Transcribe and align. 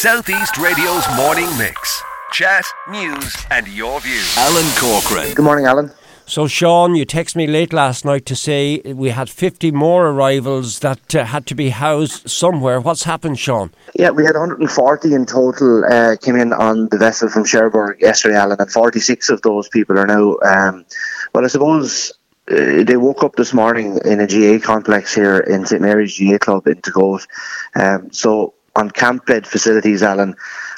Southeast 0.00 0.56
Radio's 0.56 1.04
morning 1.14 1.46
mix. 1.58 2.02
Chat, 2.32 2.64
news, 2.88 3.36
and 3.50 3.68
your 3.68 4.00
views. 4.00 4.34
Alan 4.38 4.64
Corcoran. 4.78 5.34
Good 5.34 5.44
morning, 5.44 5.66
Alan. 5.66 5.92
So, 6.24 6.46
Sean, 6.46 6.94
you 6.94 7.04
texted 7.04 7.36
me 7.36 7.46
late 7.46 7.70
last 7.74 8.06
night 8.06 8.24
to 8.24 8.34
say 8.34 8.78
we 8.78 9.10
had 9.10 9.28
50 9.28 9.70
more 9.72 10.06
arrivals 10.06 10.78
that 10.78 11.14
uh, 11.14 11.26
had 11.26 11.44
to 11.48 11.54
be 11.54 11.68
housed 11.68 12.30
somewhere. 12.30 12.80
What's 12.80 13.02
happened, 13.02 13.38
Sean? 13.38 13.72
Yeah, 13.94 14.08
we 14.08 14.24
had 14.24 14.36
140 14.36 15.12
in 15.12 15.26
total 15.26 15.84
uh, 15.84 16.16
came 16.16 16.36
in 16.36 16.54
on 16.54 16.88
the 16.88 16.96
vessel 16.96 17.28
from 17.28 17.44
Cherbourg 17.44 18.00
yesterday, 18.00 18.36
Alan, 18.36 18.58
and 18.58 18.72
46 18.72 19.28
of 19.28 19.42
those 19.42 19.68
people 19.68 19.98
are 19.98 20.06
now. 20.06 20.38
Um, 20.42 20.86
well, 21.34 21.44
I 21.44 21.48
suppose 21.48 22.10
uh, 22.50 22.84
they 22.84 22.96
woke 22.96 23.22
up 23.22 23.36
this 23.36 23.52
morning 23.52 24.00
in 24.06 24.18
a 24.18 24.26
GAA 24.26 24.64
complex 24.64 25.14
here 25.14 25.40
in 25.40 25.66
St 25.66 25.82
Mary's 25.82 26.18
GAA 26.18 26.38
Club 26.38 26.66
in 26.66 26.76
Tagoat. 26.76 27.26
Um, 27.74 28.10
so 28.12 28.54
on 28.80 28.90
camp 28.90 29.26
bed 29.26 29.46
facilities, 29.46 30.02
Alan, 30.02 30.34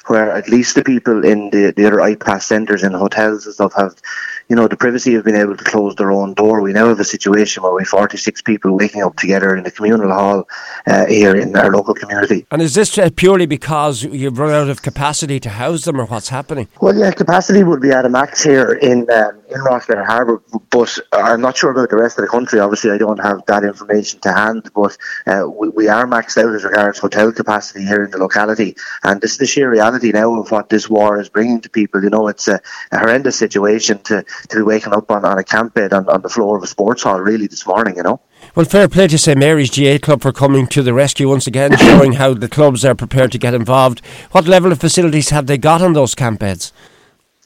where 0.08 0.32
at 0.32 0.48
least 0.48 0.74
the 0.74 0.82
people 0.82 1.24
in 1.24 1.50
the, 1.50 1.72
the 1.74 1.86
other 1.86 1.98
IPAS 1.98 2.42
centres 2.42 2.82
and 2.82 2.94
hotels 2.94 3.46
and 3.46 3.54
stuff 3.54 3.72
have, 3.74 3.94
you 4.52 4.56
know, 4.56 4.68
the 4.68 4.76
privacy 4.76 5.14
of 5.14 5.24
being 5.24 5.38
able 5.38 5.56
to 5.56 5.64
close 5.64 5.94
their 5.94 6.12
own 6.12 6.34
door. 6.34 6.60
We 6.60 6.74
now 6.74 6.88
have 6.88 7.00
a 7.00 7.04
situation 7.04 7.62
where 7.62 7.72
we 7.72 7.84
have 7.84 7.88
46 7.88 8.42
people 8.42 8.76
waking 8.76 9.02
up 9.02 9.16
together 9.16 9.56
in 9.56 9.64
the 9.64 9.70
communal 9.70 10.12
hall 10.12 10.46
uh, 10.86 11.06
here 11.06 11.34
in 11.34 11.56
our 11.56 11.70
local 11.70 11.94
community. 11.94 12.44
And 12.50 12.60
is 12.60 12.74
this 12.74 12.98
purely 13.16 13.46
because 13.46 14.02
you've 14.02 14.38
run 14.38 14.52
out 14.52 14.68
of 14.68 14.82
capacity 14.82 15.40
to 15.40 15.48
house 15.48 15.86
them 15.86 15.98
or 15.98 16.04
what's 16.04 16.28
happening? 16.28 16.68
Well, 16.82 16.94
yeah, 16.94 17.12
capacity 17.12 17.62
would 17.62 17.80
be 17.80 17.92
at 17.92 18.04
a 18.04 18.10
max 18.10 18.42
here 18.42 18.72
in 18.74 19.10
um, 19.10 19.42
in 19.52 19.60
Rosslare 19.60 20.04
Harbour, 20.04 20.42
but 20.70 20.98
I'm 21.12 21.40
not 21.40 21.56
sure 21.56 21.70
about 21.70 21.90
the 21.90 21.96
rest 21.96 22.18
of 22.18 22.22
the 22.22 22.28
country. 22.28 22.58
Obviously, 22.58 22.90
I 22.90 22.98
don't 22.98 23.20
have 23.20 23.44
that 23.46 23.64
information 23.64 24.20
to 24.20 24.32
hand, 24.32 24.70
but 24.74 24.96
uh, 25.26 25.44
we, 25.48 25.68
we 25.68 25.88
are 25.88 26.06
maxed 26.06 26.42
out 26.42 26.54
as 26.54 26.64
regards 26.64 26.98
hotel 26.98 27.32
capacity 27.32 27.84
here 27.84 28.04
in 28.04 28.10
the 28.10 28.18
locality. 28.18 28.76
And 29.02 29.20
this 29.20 29.32
is 29.32 29.38
the 29.38 29.46
sheer 29.46 29.70
reality 29.70 30.12
now 30.12 30.38
of 30.40 30.50
what 30.50 30.68
this 30.68 30.88
war 30.88 31.20
is 31.20 31.28
bringing 31.28 31.60
to 31.62 31.70
people. 31.70 32.02
You 32.02 32.10
know, 32.10 32.28
it's 32.28 32.48
a, 32.48 32.60
a 32.90 32.98
horrendous 32.98 33.38
situation 33.38 33.98
to, 34.04 34.24
to 34.48 34.56
be 34.56 34.62
waking 34.62 34.92
up 34.92 35.10
on, 35.10 35.24
on 35.24 35.38
a 35.38 35.44
camp 35.44 35.74
bed 35.74 35.92
on, 35.92 36.08
on 36.08 36.22
the 36.22 36.28
floor 36.28 36.56
of 36.56 36.62
a 36.62 36.66
sports 36.66 37.02
hall, 37.02 37.20
really, 37.20 37.46
this 37.46 37.66
morning, 37.66 37.96
you 37.96 38.02
know. 38.02 38.20
Well, 38.54 38.66
fair 38.66 38.88
play 38.88 39.06
to 39.08 39.18
St 39.18 39.38
Mary's 39.38 39.70
GAA 39.70 39.98
Club 39.98 40.22
for 40.22 40.32
coming 40.32 40.66
to 40.68 40.82
the 40.82 40.92
rescue 40.92 41.28
once 41.28 41.46
again, 41.46 41.76
showing 41.76 42.14
how 42.14 42.34
the 42.34 42.48
clubs 42.48 42.84
are 42.84 42.94
prepared 42.94 43.32
to 43.32 43.38
get 43.38 43.54
involved. 43.54 44.04
What 44.32 44.46
level 44.46 44.72
of 44.72 44.80
facilities 44.80 45.30
have 45.30 45.46
they 45.46 45.58
got 45.58 45.80
on 45.80 45.92
those 45.92 46.14
camp 46.14 46.40
beds? 46.40 46.72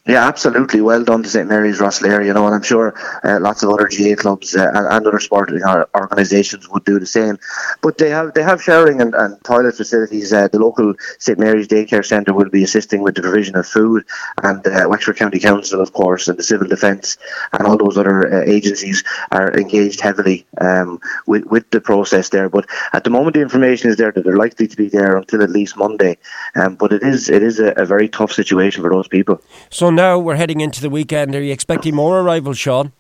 Yeah, 0.07 0.25
absolutely. 0.29 0.81
Well 0.81 1.03
done 1.03 1.25
to 1.25 1.29
St 1.29 1.49
Mary's 1.49 1.81
Rosslare, 1.81 2.25
you 2.25 2.33
know, 2.33 2.47
and 2.47 2.55
I'm 2.55 2.63
sure 2.63 2.95
uh, 3.25 3.41
lots 3.41 3.65
of 3.65 3.71
other 3.71 3.89
GAA 3.89 4.15
clubs 4.15 4.55
uh, 4.55 4.69
and, 4.73 4.87
and, 4.87 5.07
other 5.07 5.19
sporting 5.19 5.61
organisations 5.65 6.69
would 6.69 6.85
do 6.85 7.01
the 7.01 7.07
same. 7.07 7.39
But 7.83 7.99
they 7.99 8.11
have 8.11 8.33
they 8.35 8.45
have 8.45 8.63
showering 8.63 9.01
and, 9.01 9.17
and 9.17 9.43
toilet 9.43 9.77
facilities. 9.77 10.33
Uh, 10.33 10.47
the 10.47 10.61
local 10.61 10.95
St 11.19 11.41
Mary's 11.41 11.67
Daycare 11.67 12.07
Centre 12.07 12.33
will 12.33 12.51
be 12.51 12.63
assisting 12.63 13.03
with 13.03 13.17
the 13.17 13.23
provision 13.23 13.57
of 13.57 13.67
food, 13.67 14.05
and 14.45 14.65
uh, 14.65 14.87
Wexford 14.89 15.17
County 15.17 15.41
Council, 15.41 15.81
of 15.81 15.93
course, 15.93 16.29
and 16.29 16.39
the 16.39 16.45
Civil 16.45 16.69
Defence 16.69 17.19
and 17.53 17.67
all 17.67 17.77
those 17.77 17.99
other 17.99 18.33
uh, 18.33 18.45
agencies 18.47 19.03
are 19.33 19.53
engaged 19.59 20.01
heavily 20.01 20.47
um, 20.61 21.01
with 21.27 21.47
with 21.47 21.69
the 21.71 21.81
process 21.81 22.29
there. 22.29 22.49
But 22.49 22.67
at 22.93 23.03
the 23.03 23.11
moment, 23.11 23.35
the 23.35 23.43
information 23.43 23.91
is 23.91 23.97
there 23.97 24.13
that 24.13 24.23
they're 24.23 24.37
likely 24.37 24.69
to 24.69 24.77
be 24.77 24.89
there 24.89 25.17
until 25.17 25.43
at 25.43 25.51
least 25.51 25.77
Monday. 25.77 26.19
Um, 26.55 26.77
but 26.77 26.93
it 26.93 27.03
is 27.03 27.29
it 27.29 27.43
is 27.43 27.59
a, 27.59 27.73
a 27.73 27.85
very 27.85 28.09
tough 28.09 28.31
situation 28.31 28.85
for 28.85 28.91
those 28.91 29.09
people. 29.09 29.43
So 29.69 29.96
now 29.97 30.19
we're 30.19 30.37
heading 30.37 30.61
into 30.61 30.81
the 30.81 30.91
weekend. 30.91 31.35
Are 31.35 31.43
you 31.43 31.53
expecting 31.53 31.95
more 31.95 32.21
arrivals, 32.21 32.59
Sean? 32.59 32.93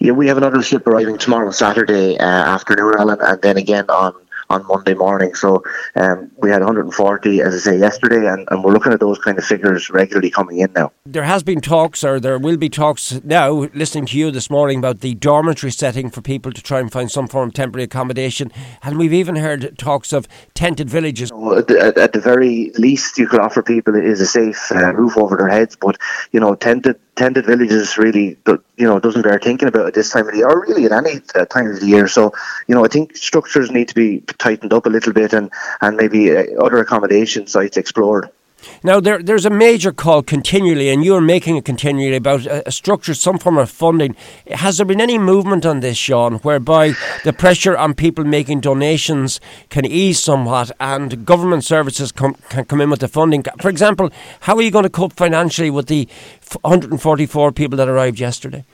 Yeah, 0.00 0.12
we 0.12 0.28
have 0.28 0.36
another 0.36 0.62
ship 0.62 0.86
arriving 0.86 1.18
tomorrow, 1.18 1.50
Saturday 1.50 2.18
uh, 2.18 2.24
afternoon, 2.24 2.94
Alan, 2.98 3.18
and 3.20 3.42
then 3.42 3.56
again 3.56 3.86
on 3.88 4.14
on 4.50 4.66
Monday 4.66 4.94
morning. 4.94 5.34
So 5.34 5.62
um, 5.94 6.30
we 6.36 6.50
had 6.50 6.60
140, 6.60 7.40
as 7.40 7.54
I 7.54 7.58
say, 7.58 7.78
yesterday, 7.78 8.26
and, 8.26 8.46
and 8.50 8.62
we're 8.62 8.72
looking 8.72 8.92
at 8.92 9.00
those 9.00 9.18
kind 9.18 9.38
of 9.38 9.44
figures 9.44 9.90
regularly 9.90 10.30
coming 10.30 10.58
in 10.58 10.72
now. 10.72 10.92
There 11.04 11.24
has 11.24 11.42
been 11.42 11.60
talks, 11.60 12.04
or 12.04 12.20
there 12.20 12.38
will 12.38 12.56
be 12.56 12.68
talks 12.68 13.20
now, 13.24 13.50
listening 13.74 14.06
to 14.06 14.18
you 14.18 14.30
this 14.30 14.50
morning 14.50 14.78
about 14.78 15.00
the 15.00 15.14
dormitory 15.14 15.72
setting 15.72 16.10
for 16.10 16.20
people 16.20 16.52
to 16.52 16.62
try 16.62 16.80
and 16.80 16.90
find 16.90 17.10
some 17.10 17.28
form 17.28 17.48
of 17.48 17.54
temporary 17.54 17.84
accommodation. 17.84 18.52
And 18.82 18.98
we've 18.98 19.12
even 19.12 19.36
heard 19.36 19.76
talks 19.78 20.12
of 20.12 20.28
tented 20.54 20.88
villages. 20.88 21.30
So 21.30 21.58
at, 21.58 21.68
the, 21.68 21.92
at, 21.96 22.12
the, 22.12 22.20
very 22.20 22.72
least, 22.78 23.18
you 23.18 23.28
could 23.28 23.40
offer 23.40 23.62
people 23.62 23.94
is 23.94 24.20
a 24.20 24.26
safe 24.26 24.72
uh, 24.72 24.92
roof 24.94 25.16
over 25.16 25.36
their 25.36 25.48
heads, 25.48 25.76
but, 25.76 25.96
you 26.32 26.40
know, 26.40 26.54
tented 26.54 26.98
tented 27.16 27.46
villages 27.46 27.98
really, 27.98 28.38
you 28.46 28.86
know, 28.86 29.00
doesn't 29.00 29.22
bear 29.22 29.38
thinking 29.38 29.68
about 29.68 29.86
at 29.86 29.94
this 29.94 30.10
time 30.10 30.26
of 30.26 30.32
the 30.32 30.38
year, 30.38 30.48
or 30.48 30.60
really 30.60 30.84
at 30.84 30.92
any 30.92 31.20
uh, 31.34 31.44
time 31.46 31.68
of 31.68 31.80
the 31.80 31.86
year. 31.86 32.08
So, 32.08 32.32
you 32.68 32.74
know, 32.74 32.84
I 32.84 32.88
think 32.88 33.16
structures 33.16 33.70
need 33.70 33.88
to 33.88 33.94
be 33.94 34.20
tightened 34.38 34.72
up 34.72 34.86
a 34.86 34.90
little 34.90 35.12
bit, 35.12 35.32
and 35.32 35.50
and 35.80 35.96
maybe 35.96 36.36
uh, 36.36 36.44
other 36.60 36.78
accommodation 36.78 37.46
sites 37.46 37.76
explored. 37.76 38.30
Now, 38.82 39.00
there, 39.00 39.22
there's 39.22 39.44
a 39.44 39.50
major 39.50 39.92
call 39.92 40.22
continually, 40.22 40.88
and 40.90 41.04
you're 41.04 41.20
making 41.20 41.56
it 41.56 41.64
continually 41.64 42.16
about 42.16 42.46
a, 42.46 42.68
a, 42.68 42.72
structure, 42.72 43.14
some 43.14 43.38
form 43.38 43.58
of 43.58 43.70
funding. 43.70 44.16
Has 44.50 44.76
there 44.76 44.86
been 44.86 45.00
any 45.00 45.18
movement 45.18 45.66
on 45.66 45.80
this, 45.80 45.96
Sean, 45.96 46.36
whereby 46.38 46.94
the 47.24 47.32
pressure 47.32 47.76
on 47.76 47.94
people 47.94 48.24
making 48.24 48.60
donations 48.60 49.40
can 49.68 49.84
ease 49.84 50.20
somewhat 50.20 50.70
and 50.80 51.24
government 51.24 51.64
services 51.64 52.12
com- 52.12 52.36
can 52.48 52.64
come 52.64 52.80
in 52.80 52.90
with 52.90 53.00
the 53.00 53.08
funding? 53.08 53.44
For 53.60 53.68
example, 53.68 54.10
how 54.40 54.56
are 54.56 54.62
you 54.62 54.70
going 54.70 54.84
to 54.84 54.90
cope 54.90 55.12
financially 55.12 55.70
with 55.70 55.86
the 55.86 56.08
144 56.62 57.52
people 57.52 57.76
that 57.76 57.88
arrived 57.88 58.18
yesterday? 58.18 58.64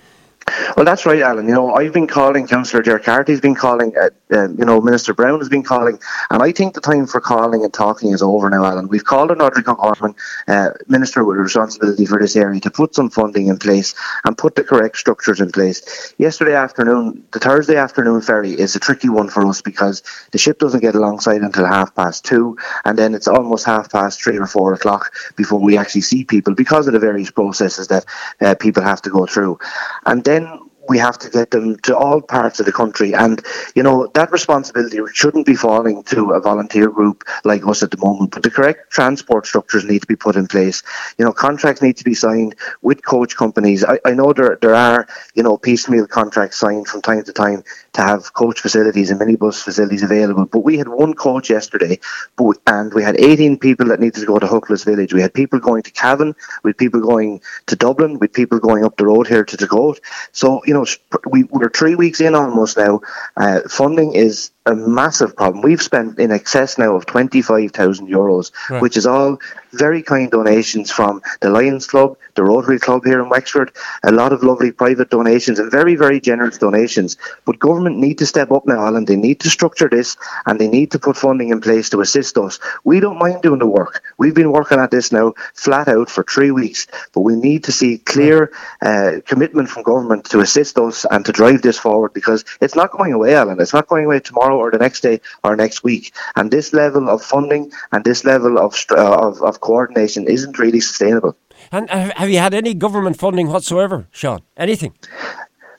Well, 0.76 0.84
that's 0.84 1.06
right, 1.06 1.20
Alan. 1.20 1.48
You 1.48 1.54
know, 1.54 1.74
I've 1.74 1.92
been 1.92 2.06
calling 2.06 2.46
Councillor 2.46 2.82
Ger 2.82 2.98
Carthy's 2.98 3.40
been 3.40 3.54
calling, 3.54 3.92
uh, 3.96 4.10
uh, 4.32 4.48
you 4.50 4.64
know, 4.64 4.80
Minister 4.80 5.14
Browne 5.14 5.38
has 5.38 5.48
been 5.48 5.62
calling, 5.62 5.98
and 6.30 6.42
I 6.42 6.52
think 6.52 6.74
the 6.74 6.80
time 6.80 7.06
for 7.06 7.20
calling 7.20 7.64
and 7.64 7.72
talking 7.72 8.12
is 8.12 8.22
over 8.22 8.48
now, 8.50 8.64
Alan. 8.64 8.88
We've 8.88 9.04
called 9.04 9.30
on 9.30 9.38
Roderic 9.38 9.68
O'Gorman, 9.68 10.14
uh, 10.48 10.70
Minister 10.88 11.24
with 11.24 11.36
responsibility 11.36 12.06
for 12.06 12.18
this 12.18 12.36
area, 12.36 12.60
to 12.60 12.70
put 12.70 12.94
some 12.94 13.10
funding 13.10 13.48
in 13.48 13.58
place 13.58 13.94
and 14.24 14.36
put 14.36 14.54
the 14.54 14.64
correct 14.64 14.96
structures 14.96 15.40
in 15.40 15.50
place. 15.52 16.14
Yesterday 16.18 16.54
afternoon, 16.54 17.24
the 17.32 17.38
Thursday 17.38 17.76
afternoon 17.76 18.20
ferry 18.20 18.52
is 18.52 18.74
a 18.76 18.80
tricky 18.80 19.08
one 19.08 19.28
for 19.28 19.46
us 19.46 19.62
because 19.62 20.02
the 20.32 20.38
ship 20.38 20.58
doesn't 20.58 20.80
get 20.80 20.94
alongside 20.94 21.42
until 21.42 21.66
half 21.66 21.94
past 21.94 22.24
two, 22.24 22.56
and 22.84 22.98
then 22.98 23.14
it's 23.14 23.28
almost 23.28 23.64
half 23.64 23.90
past 23.90 24.22
three 24.22 24.38
or 24.38 24.46
four 24.46 24.72
o'clock 24.74 25.12
before 25.36 25.60
we 25.60 25.76
actually 25.78 26.00
see 26.00 26.24
people 26.24 26.54
because 26.54 26.86
of 26.86 26.92
the 26.92 26.98
various 26.98 27.30
processes 27.30 27.88
that 27.88 28.04
uh, 28.40 28.54
people 28.54 28.82
have 28.82 29.02
to 29.02 29.10
go 29.10 29.26
through. 29.26 29.58
And 30.06 30.24
then 30.24 30.41
then 30.42 30.72
we 30.92 30.98
have 30.98 31.19
to 31.19 31.30
get 31.30 31.50
them 31.50 31.78
to 31.78 31.97
all 31.97 32.20
parts 32.20 32.60
of 32.60 32.66
the 32.66 32.72
country. 32.72 33.14
And, 33.14 33.42
you 33.75 33.82
know, 33.82 34.08
that 34.08 34.30
responsibility 34.30 34.98
shouldn't 35.14 35.47
be 35.47 35.54
falling 35.54 36.03
to 36.12 36.32
a 36.32 36.41
volunteer 36.41 36.91
group 36.91 37.25
like 37.44 37.66
us 37.66 37.82
at 37.82 37.91
the 37.91 37.97
moment, 37.97 38.32
but 38.32 38.42
the 38.42 38.50
correct 38.50 38.91
transport 38.91 39.47
structures 39.47 39.86
need 39.86 40.02
to 40.02 40.06
be 40.06 40.16
put 40.16 40.36
in 40.36 40.47
place. 40.47 40.82
You 41.16 41.25
know, 41.25 41.32
contracts 41.32 41.81
need 41.81 41.97
to 41.97 42.04
be 42.04 42.12
signed 42.12 42.56
with 42.82 43.02
coach 43.06 43.38
companies. 43.38 43.82
I, 43.82 44.00
I 44.04 44.12
know 44.12 44.34
there, 44.34 44.58
there 44.60 44.75
are, 44.75 45.06
you 45.34 45.42
know, 45.42 45.56
piecemeal 45.56 46.06
contracts 46.06 46.58
signed 46.58 46.86
from 46.88 47.00
time 47.00 47.25
to 47.25 47.32
time 47.32 47.64
to 47.94 48.02
have 48.02 48.34
coach 48.34 48.60
facilities 48.60 49.10
and 49.10 49.19
minibus 49.19 49.62
facilities 49.62 50.02
available, 50.02 50.44
but 50.44 50.60
we 50.60 50.76
had 50.76 50.88
one 50.88 51.14
coach 51.14 51.48
yesterday, 51.48 52.00
but, 52.36 52.58
and 52.66 52.92
we 52.92 53.02
had 53.02 53.19
18 53.19 53.58
people 53.58 53.86
that 53.86 54.00
needed 54.00 54.20
to 54.20 54.26
go 54.26 54.38
to 54.38 54.47
Huckless 54.47 54.84
Village. 54.84 55.14
We 55.14 55.22
had 55.22 55.32
people 55.32 55.58
going 55.58 55.84
to 55.84 55.91
Cavan, 55.91 56.34
with 56.62 56.76
people 56.76 57.00
going 57.00 57.41
to 57.69 57.76
Dublin, 57.76 58.19
with 58.19 58.34
people 58.34 58.58
going 58.58 58.84
up 58.84 58.98
the 58.98 59.06
road 59.06 59.26
here 59.26 59.44
to 59.44 59.56
Tagoat. 59.56 59.98
So, 60.32 60.60
you 60.66 60.75
know, 60.75 60.81
we, 61.26 61.44
we're 61.44 61.70
three 61.70 61.94
weeks 61.94 62.20
in 62.20 62.34
almost 62.34 62.76
now. 62.76 63.00
Uh, 63.37 63.60
funding 63.69 64.15
is 64.15 64.50
a 64.65 64.75
massive 64.75 65.37
problem. 65.37 65.62
We've 65.62 65.82
spent 65.82 66.19
in 66.19 66.31
excess 66.31 66.78
now 66.78 66.94
of 66.94 67.04
25,000 67.06 68.09
euros, 68.09 68.53
right. 68.70 68.81
which 68.81 68.97
is 68.97 69.06
all 69.06 69.38
very 69.72 70.03
kind 70.03 70.31
donations 70.31 70.91
from 70.91 71.20
the 71.41 71.50
Lions 71.50 71.87
Club, 71.87 72.16
the 72.34 72.44
Rotary 72.44 72.78
Club 72.78 73.04
here 73.04 73.20
in 73.20 73.28
Wexford, 73.28 73.72
a 74.04 74.12
lot 74.12 74.32
of 74.32 74.44
lovely 74.44 74.70
private 74.70 75.10
donations 75.10 75.59
and 75.59 75.70
very, 75.70 75.97
very 75.97 76.20
generous 76.20 76.59
donations. 76.59 77.16
But 77.44 77.59
government 77.59 77.99
need 77.99 78.19
to 78.19 78.26
step 78.26 78.53
up 78.53 78.66
now, 78.66 78.87
Alan. 78.87 79.04
They 79.04 79.16
need 79.16 79.41
to 79.41 79.50
structure 79.50 79.88
this 79.88 80.16
and 80.47 80.60
they 80.60 80.69
need 80.69 80.93
to 80.93 80.99
put 80.99 81.16
funding 81.16 81.49
in 81.49 81.60
place 81.60 81.91
to 81.91 82.00
assist 82.00 82.38
us. 82.38 82.60
We 82.84 83.00
don't 83.00 83.19
mind 83.19 83.43
doing 83.43 83.59
the 83.59 83.66
work. 83.66 84.04
We've 84.16 84.34
been 84.34 84.53
working 84.53 84.78
at 84.78 84.90
this 84.90 85.11
now 85.11 85.34
flat 85.55 85.88
out 85.88 86.08
for 86.08 86.23
three 86.23 86.52
weeks, 86.52 86.87
but 87.12 87.23
we 87.23 87.34
need 87.34 87.64
to 87.64 87.73
see 87.73 87.99
clear 87.99 88.52
uh, 88.81 89.20
commitment 89.26 89.70
from 89.70 89.82
government 89.82 90.26
to 90.26 90.40
assist 90.40 90.62
us 90.70 91.05
and 91.11 91.25
to 91.25 91.32
drive 91.32 91.62
this 91.62 91.79
forward 91.79 92.12
because 92.12 92.44
it's 92.61 92.75
not 92.75 92.91
going 92.93 93.12
away, 93.12 93.35
Alan. 93.35 93.61
It's 93.61 93.73
not 93.73 93.88
going 93.88 94.05
away 94.05 94.20
tomorrow 94.20 94.56
or 94.56 94.70
the 94.70 94.79
next 94.79 95.00
day 95.00 95.20
or 95.44 95.56
next 95.56 95.82
week. 95.82 96.14
And 96.37 96.50
this 96.50 96.73
level 96.73 97.09
of 97.09 97.23
funding 97.23 97.73
and 97.93 98.05
this 98.05 98.25
level 98.25 98.59
of, 98.59 98.75
uh, 98.91 99.29
of, 99.29 99.43
of 99.43 99.61
coordination 99.61 100.26
isn't 100.26 100.59
really 100.59 100.81
sustainable. 100.81 101.37
And 101.70 101.88
have 101.91 102.29
you 102.29 102.38
had 102.38 102.55
any 102.55 102.75
government 102.75 103.19
funding 103.19 103.49
whatsoever, 103.49 104.06
Sean? 104.11 104.43
Anything? 104.56 104.94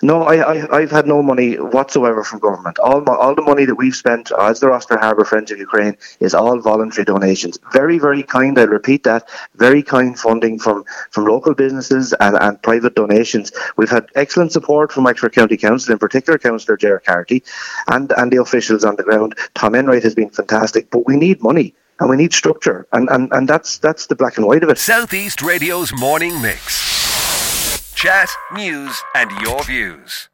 No, 0.04 0.24
I, 0.24 0.76
I, 0.76 0.82
have 0.82 0.92
had 0.92 1.08
no 1.08 1.24
money 1.24 1.56
whatsoever 1.56 2.26
from 2.26 2.40
government. 2.40 2.78
All 2.78 3.00
my, 3.00 3.16
all 3.16 3.34
the 3.36 3.42
money 3.42 3.64
that 3.64 3.76
we've 3.76 3.96
spent 3.96 4.34
as 4.38 4.60
the 4.60 4.68
Rosslare 4.68 5.00
Harbour 5.00 5.24
Friends 5.24 5.50
of 5.50 5.60
Ukraine 5.60 5.96
is 6.20 6.34
all 6.34 6.60
voluntary 6.60 7.06
donations. 7.06 7.58
Very, 7.72 8.00
very 8.00 8.22
kind, 8.22 8.60
I'll 8.60 8.68
repeat 8.68 9.04
that, 9.04 9.30
very 9.56 9.82
kind 9.82 10.20
funding 10.20 10.60
from, 10.60 10.84
from 11.12 11.24
local 11.24 11.54
businesses 11.54 12.14
and, 12.20 12.36
and 12.36 12.62
private 12.62 12.96
donations. 12.96 13.54
We've 13.78 13.90
had 13.90 14.10
excellent 14.16 14.52
support 14.52 14.92
from 14.92 15.06
Wexford 15.06 15.32
County 15.32 15.56
Council, 15.56 15.94
in 15.94 16.00
particular 16.00 16.38
Councillor 16.38 16.76
Ger 16.76 17.00
Carthy, 17.00 17.42
and, 17.88 18.12
and 18.18 18.30
the 18.30 18.42
officials 18.42 18.84
on 18.84 18.98
the 18.98 19.04
ground. 19.04 19.38
Tom 19.54 19.74
Enright 19.74 20.04
has 20.04 20.16
been 20.16 20.30
fantastic, 20.30 20.92
but 20.92 21.08
we 21.08 21.16
need 21.16 21.42
money 21.42 21.74
and 22.02 22.10
we 22.10 22.18
need 22.18 22.34
structure, 22.34 22.88
and, 22.92 23.08
and, 23.10 23.32
and 23.32 23.48
that's 23.48 23.78
that's 23.78 24.08
the 24.08 24.16
black 24.16 24.36
and 24.36 24.46
white 24.46 24.64
of 24.64 24.70
it. 24.70 24.80
Southeast 24.80 25.42
Radio's 25.42 25.94
morning 25.94 26.42
mix. 26.42 26.93
Chat, 28.04 28.28
news, 28.52 29.02
and 29.16 29.32
your 29.44 29.64
views. 29.64 30.28